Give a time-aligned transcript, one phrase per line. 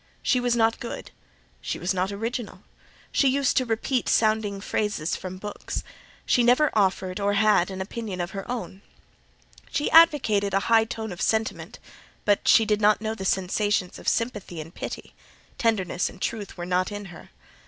[0.23, 1.11] She was not good;
[1.61, 2.63] she was not original:
[3.11, 5.83] she used to repeat sounding phrases from books:
[6.25, 8.81] she never offered, nor had, an opinion of her own.
[9.69, 11.77] She advocated a high tone of sentiment;
[12.25, 15.13] but she did not know the sensations of sympathy and pity;
[15.59, 17.29] tenderness and truth were not in her.